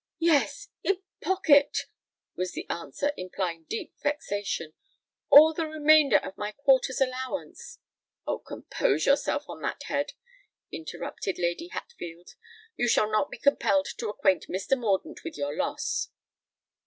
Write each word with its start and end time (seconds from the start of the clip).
"Yes—in 0.17 0.97
pocket," 1.21 1.85
was 2.35 2.53
the 2.53 2.65
answer, 2.71 3.11
implying 3.17 3.65
deep 3.69 3.93
vexation. 4.01 4.73
"All 5.29 5.53
the 5.53 5.67
remainder 5.67 6.17
of 6.17 6.35
my 6.39 6.53
quarter's 6.53 6.99
allowance——" 6.99 7.77
"Oh! 8.25 8.39
compose 8.39 9.05
yourself 9.05 9.47
on 9.47 9.61
that 9.61 9.83
head," 9.83 10.13
interrupted 10.71 11.37
Lady 11.37 11.67
Hatfield. 11.67 12.31
"You 12.75 12.87
shall 12.87 13.11
not 13.11 13.29
be 13.29 13.37
compelled 13.37 13.89
to 13.99 14.09
acquaint 14.09 14.47
Mr. 14.49 14.75
Mordaunt 14.75 15.23
with 15.23 15.37
your 15.37 15.55
loss." 15.55 16.09